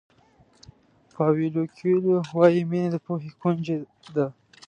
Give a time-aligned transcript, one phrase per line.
[1.15, 3.77] پاویلو کویلو وایي مینه د پوهې کونجۍ
[4.15, 4.27] ده.